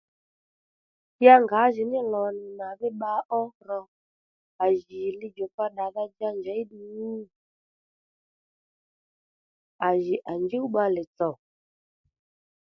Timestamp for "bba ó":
2.93-3.41